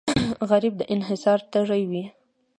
غریب 0.49 0.73
د 0.77 0.81
انصاف 0.93 1.41
تږی 1.51 1.83
وي 1.89 2.03